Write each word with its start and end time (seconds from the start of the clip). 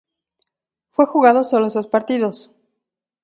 Fue 0.89 1.05
jugado 1.05 1.43
sólo 1.43 1.67
esos 1.67 1.85
partidos. 1.85 2.51